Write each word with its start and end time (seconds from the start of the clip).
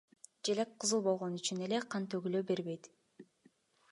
Желек 0.47 0.71
кызыл 0.83 1.03
болгон 1.07 1.35
үчүн 1.41 1.61
эле 1.67 1.83
кан 1.95 2.09
төгүлө 2.15 2.43
бербейт. 2.53 2.93